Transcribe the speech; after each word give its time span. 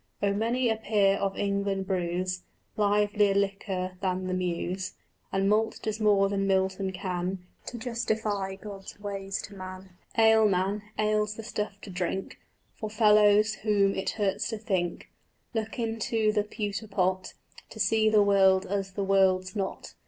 Oh 0.19 0.33
many 0.33 0.67
a 0.67 0.77
peer 0.77 1.17
of 1.17 1.37
England 1.37 1.85
brews 1.85 2.41
Livelier 2.75 3.35
liquor 3.35 3.99
than 4.01 4.25
the 4.25 4.33
Muse, 4.33 4.93
And 5.31 5.47
malt 5.47 5.79
does 5.83 5.99
more 5.99 6.27
than 6.27 6.47
Milton 6.47 6.91
can 6.91 7.45
To 7.67 7.77
justify 7.77 8.55
God's 8.55 8.99
ways 8.99 9.43
to 9.43 9.53
man. 9.53 9.91
Ale, 10.17 10.47
man, 10.49 10.81
ale's 10.97 11.35
the 11.35 11.43
stuff 11.43 11.79
to 11.81 11.91
drink 11.91 12.39
For 12.73 12.89
fellows 12.89 13.53
whom 13.61 13.93
it 13.93 14.09
hurts 14.17 14.49
to 14.49 14.57
think: 14.57 15.11
Look 15.53 15.77
into 15.77 16.31
the 16.31 16.45
pewter 16.45 16.87
pot 16.87 17.35
To 17.69 17.79
see 17.79 18.09
the 18.09 18.23
world 18.23 18.65
as 18.65 18.93
the 18.93 19.03
world's 19.03 19.55
not. 19.55 19.93